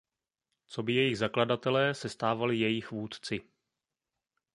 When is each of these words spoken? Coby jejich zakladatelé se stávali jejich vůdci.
Coby 0.67 0.93
jejich 0.93 1.17
zakladatelé 1.17 1.93
se 1.93 2.09
stávali 2.09 2.57
jejich 2.57 2.91
vůdci. 2.91 3.41